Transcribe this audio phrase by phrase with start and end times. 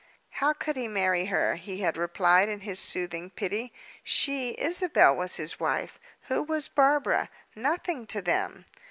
[0.39, 3.71] "How could he marry her?" he had replied, in his soothing pity.
[4.03, 5.99] "She, Isabel, was his wife.
[6.21, 7.29] Who was Barbara?
[7.55, 8.65] Nothing to them?"